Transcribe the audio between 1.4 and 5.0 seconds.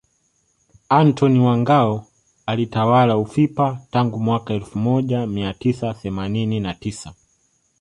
Ngao alitawala ufipa tangu mwaka elfu